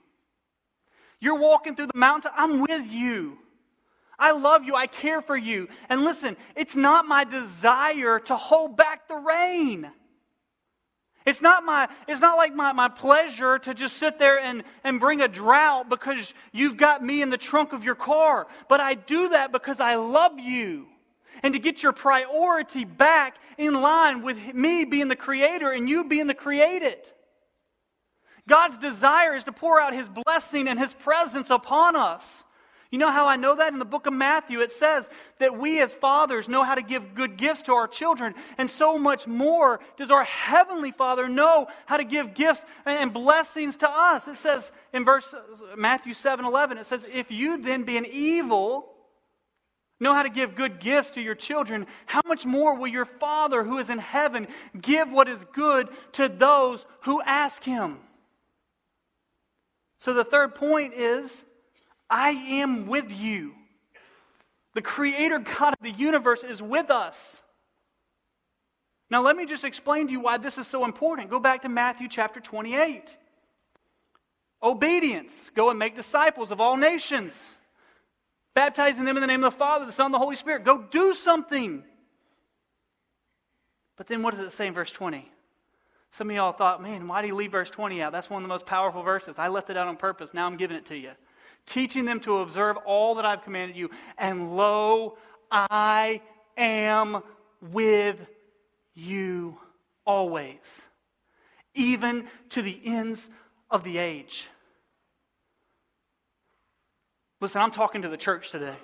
[1.19, 3.37] You're walking through the mountain, I'm with you.
[4.19, 4.75] I love you.
[4.75, 5.69] I care for you.
[5.87, 9.89] And listen, it's not my desire to hold back the rain.
[11.25, 14.99] It's not, my, it's not like my, my pleasure to just sit there and, and
[14.99, 18.47] bring a drought because you've got me in the trunk of your car.
[18.67, 20.87] But I do that because I love you.
[21.43, 26.03] And to get your priority back in line with me being the creator and you
[26.03, 26.97] being the created.
[28.47, 32.25] God's desire is to pour out his blessing and his presence upon us.
[32.91, 33.71] You know how I know that?
[33.71, 37.13] In the book of Matthew, it says that we as fathers know how to give
[37.13, 41.97] good gifts to our children, and so much more does our heavenly Father know how
[41.97, 44.27] to give gifts and blessings to us.
[44.27, 45.35] It says in verse
[45.77, 48.91] Matthew 7 11, it says, If you then, being evil,
[49.99, 53.63] know how to give good gifts to your children, how much more will your Father
[53.63, 54.47] who is in heaven
[54.79, 57.99] give what is good to those who ask him?
[59.99, 61.43] So the third point is
[62.09, 63.53] I am with you.
[64.73, 67.41] The Creator God of the universe is with us.
[69.11, 71.29] Now, let me just explain to you why this is so important.
[71.29, 73.03] Go back to Matthew chapter 28.
[74.61, 75.51] Obedience.
[75.55, 77.55] Go and make disciples of all nations,
[78.53, 80.63] baptizing them in the name of the Father, the Son, and the Holy Spirit.
[80.63, 81.83] Go do something.
[83.97, 85.29] But then what does it say in verse 20?
[86.11, 88.11] Some of y'all thought, man, why do you leave verse 20 out?
[88.11, 89.35] That's one of the most powerful verses.
[89.37, 90.33] I left it out on purpose.
[90.33, 91.11] Now I'm giving it to you
[91.69, 93.89] teaching them to observe all that I've commanded you.
[94.17, 95.17] And lo,
[95.51, 96.21] I
[96.57, 97.21] am
[97.61, 98.17] with
[98.93, 99.57] you
[100.05, 100.57] always,
[101.73, 103.27] even to the ends
[103.69, 104.47] of the age.
[107.41, 108.75] Listen, I'm talking to the church today,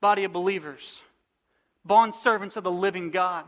[0.00, 1.00] body of believers,
[1.84, 3.44] bond servants of the living God.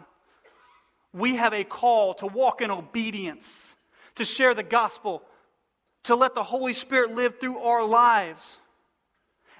[1.12, 3.75] We have a call to walk in obedience,
[4.14, 5.23] to share the gospel
[6.05, 8.59] to let the Holy Spirit live through our lives.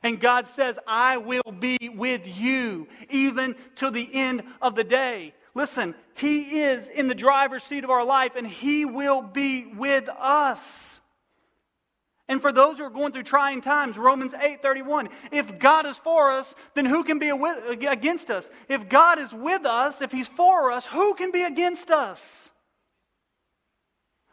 [0.03, 5.35] And God says, I will be with you even to the end of the day.
[5.55, 10.09] listen, He is in the driver's seat of our life and He will be with
[10.09, 11.01] us.
[12.29, 16.33] And for those who are going through trying times, Romans 8:31, if God is for
[16.33, 17.29] us, then who can be
[17.87, 18.49] against us?
[18.69, 22.51] If God is with us, if he's for us, who can be against us?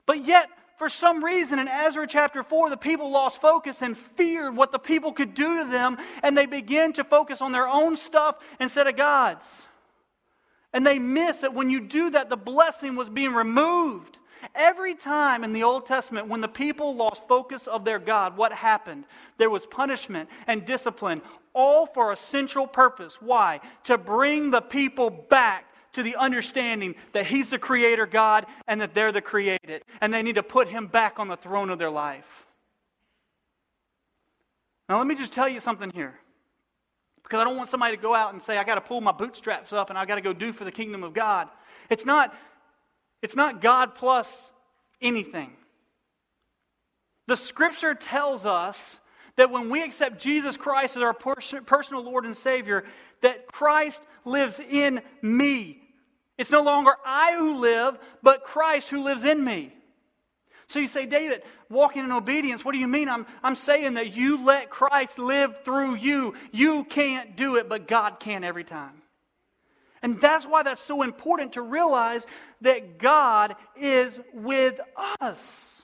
[0.05, 0.49] But yet,
[0.79, 4.79] for some reason in Ezra chapter 4, the people lost focus and feared what the
[4.79, 8.87] people could do to them, and they began to focus on their own stuff instead
[8.87, 9.45] of God's.
[10.71, 14.17] And they miss that when you do that, the blessing was being removed.
[14.55, 18.53] Every time in the Old Testament when the people lost focus of their God, what
[18.53, 19.03] happened?
[19.37, 21.21] There was punishment and discipline,
[21.53, 23.21] all for a central purpose.
[23.21, 23.59] Why?
[23.83, 25.65] To bring the people back
[25.99, 29.83] to the understanding that He's the Creator God and that they're the created.
[30.01, 32.25] And they need to put Him back on the throne of their life.
[34.87, 36.15] Now, let me just tell you something here.
[37.21, 39.11] Because I don't want somebody to go out and say, I got to pull my
[39.11, 41.47] bootstraps up and I got to go do for the kingdom of God.
[41.89, 42.35] It's not
[43.21, 44.51] it's not God plus
[45.01, 45.51] anything.
[47.27, 48.99] The scripture tells us
[49.35, 52.85] that when we accept Jesus Christ as our personal Lord and Savior,
[53.21, 55.81] that Christ lives in me.
[56.39, 59.73] It's no longer I who live, but Christ who lives in me.
[60.67, 63.09] So you say, David, walking in obedience, what do you mean?
[63.09, 66.35] I'm, I'm saying that you let Christ live through you.
[66.53, 68.93] You can't do it, but God can every time.
[70.01, 72.25] And that's why that's so important to realize
[72.61, 74.79] that God is with
[75.19, 75.83] us.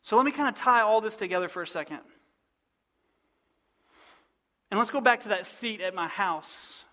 [0.00, 2.00] So let me kind of tie all this together for a second.
[4.70, 6.84] And let's go back to that seat at my house.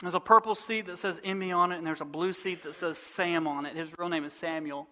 [0.00, 2.74] There's a purple seat that says Emmy on it, and there's a blue seat that
[2.74, 3.76] says Sam on it.
[3.76, 4.88] His real name is Samuel.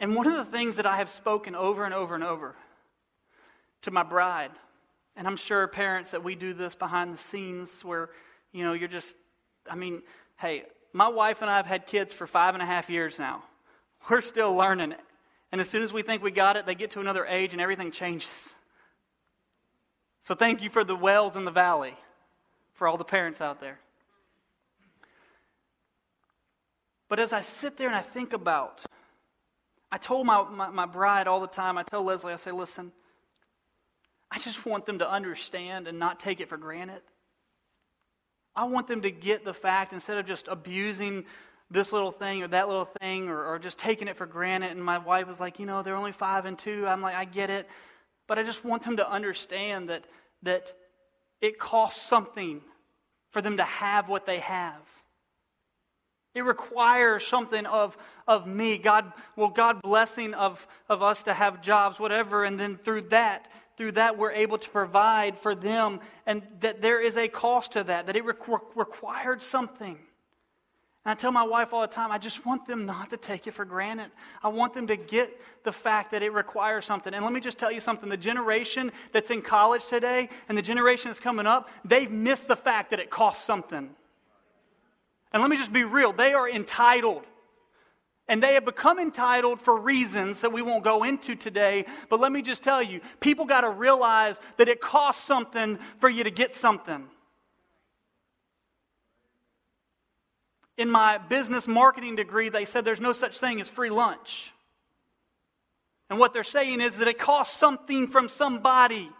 [0.00, 2.54] And one of the things that I have spoken over and over and over
[3.82, 4.50] to my bride,
[5.16, 8.10] and I'm sure parents that we do this behind the scenes where,
[8.52, 9.14] you know, you're just,
[9.70, 10.02] I mean,
[10.36, 13.42] hey, my wife and I have had kids for five and a half years now.
[14.08, 14.94] We're still learning.
[15.52, 17.60] And as soon as we think we got it, they get to another age and
[17.60, 18.28] everything changes.
[20.24, 21.94] So thank you for the wells in the valley,
[22.74, 23.78] for all the parents out there.
[27.08, 28.84] But as I sit there and I think about
[29.90, 32.92] I told my, my, my, bride all the time, I tell Leslie, I say, listen,
[34.30, 37.02] I just want them to understand and not take it for granted.
[38.54, 41.24] I want them to get the fact instead of just abusing
[41.70, 44.70] this little thing or that little thing or, or just taking it for granted.
[44.70, 46.86] And my wife was like, you know, they're only five and two.
[46.86, 47.68] I'm like, I get it.
[48.26, 50.04] But I just want them to understand that,
[50.42, 50.72] that
[51.40, 52.60] it costs something
[53.30, 54.80] for them to have what they have.
[56.34, 57.96] It requires something of,
[58.28, 58.78] of me.
[58.78, 63.46] God, well, God blessing of, of us to have jobs, whatever, and then through that,
[63.76, 67.84] through that we're able to provide for them, and that there is a cost to
[67.84, 69.98] that, that it requ- required something.
[71.06, 73.46] And I tell my wife all the time, I just want them not to take
[73.46, 74.10] it for granted.
[74.42, 77.14] I want them to get the fact that it requires something.
[77.14, 80.62] And let me just tell you something the generation that's in college today and the
[80.62, 83.88] generation that's coming up, they've missed the fact that it costs something.
[85.32, 87.22] And let me just be real they are entitled.
[88.26, 91.84] And they have become entitled for reasons that we won't go into today.
[92.10, 96.08] But let me just tell you people got to realize that it costs something for
[96.08, 97.06] you to get something.
[100.76, 104.52] In my business marketing degree, they said there's no such thing as free lunch.
[106.10, 109.10] And what they're saying is that it costs something from somebody.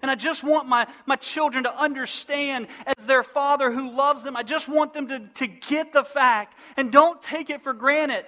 [0.00, 4.36] And I just want my, my children to understand, as their father who loves them,
[4.36, 8.26] I just want them to, to get the fact and don't take it for granted.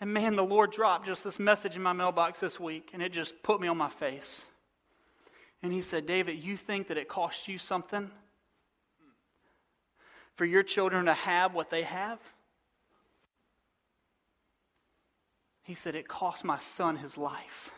[0.00, 3.12] And man, the Lord dropped just this message in my mailbox this week, and it
[3.12, 4.44] just put me on my face.
[5.62, 8.10] And he said, David, you think that it costs you something
[10.36, 12.18] for your children to have what they have?
[15.62, 17.70] He said, It cost my son his life.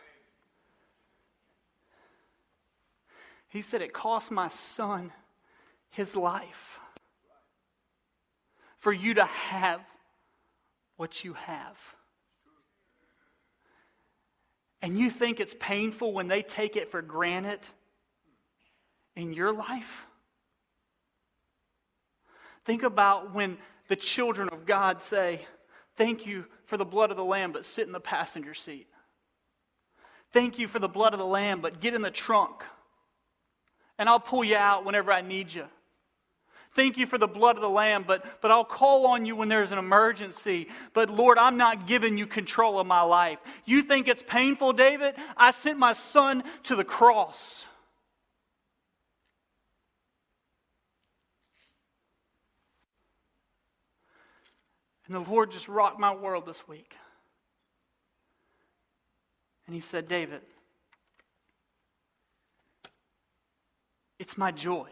[3.49, 5.11] He said, It cost my son
[5.91, 6.79] his life
[8.79, 9.79] for you to have
[10.97, 11.77] what you have.
[14.81, 17.59] And you think it's painful when they take it for granted
[19.15, 20.05] in your life?
[22.65, 23.57] Think about when
[23.87, 25.45] the children of God say,
[25.95, 28.87] Thank you for the blood of the Lamb, but sit in the passenger seat.
[30.31, 32.63] Thank you for the blood of the Lamb, but get in the trunk
[33.97, 35.65] and I'll pull you out whenever I need you.
[36.75, 39.47] Thank you for the blood of the Lamb, but, but I'll call on you when
[39.47, 40.69] there's an emergency.
[40.93, 43.37] But Lord, I'm not giving you control of my life.
[43.65, 45.13] You think it's painful, David?
[45.37, 47.63] I sent my son to the cross.
[55.05, 56.95] And the Lord just rocked my world this week.
[59.65, 60.41] And he said, David,
[64.19, 64.87] it's my joy.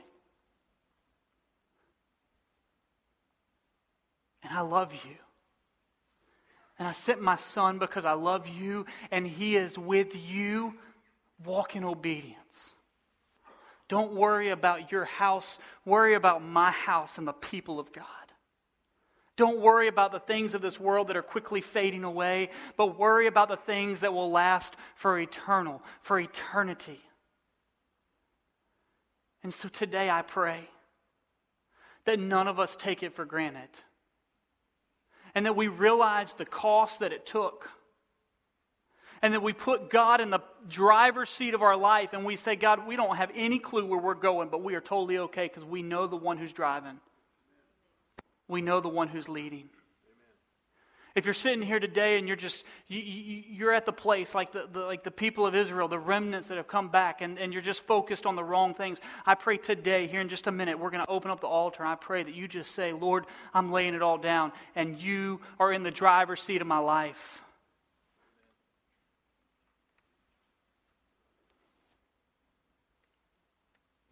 [4.43, 5.15] And I love you.
[6.79, 10.73] And I sent my son because I love you, and he is with you.
[11.45, 12.37] Walk in obedience.
[13.87, 18.05] Don't worry about your house, worry about my house and the people of God.
[19.41, 23.25] Don't worry about the things of this world that are quickly fading away, but worry
[23.25, 26.99] about the things that will last for eternal, for eternity.
[29.41, 30.69] And so today I pray
[32.05, 33.69] that none of us take it for granted
[35.33, 37.67] and that we realize the cost that it took.
[39.23, 42.55] And that we put God in the driver's seat of our life and we say,
[42.55, 45.65] God, we don't have any clue where we're going, but we are totally okay because
[45.65, 46.99] we know the one who's driving
[48.47, 49.69] we know the one who's leading.
[51.13, 54.69] If you're sitting here today and you're just, you, are at the place like the,
[54.71, 57.61] the, like the people of Israel, the remnants that have come back, and, and you're
[57.61, 60.89] just focused on the wrong things, I pray today, here in just a minute, we're
[60.89, 63.93] going to open up the altar, I pray that you just say, Lord, I'm laying
[63.93, 67.41] it all down, and you are in the driver's seat of my life.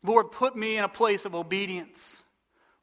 [0.04, 2.24] Lord, put me in a place of obedience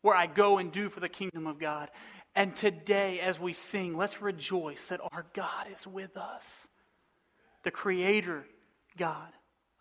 [0.06, 1.90] where I go and do for the kingdom of God.
[2.36, 6.44] And today, as we sing, let's rejoice that our God is with us,
[7.64, 8.46] the Creator
[8.96, 9.32] God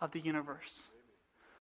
[0.01, 0.89] of the universe.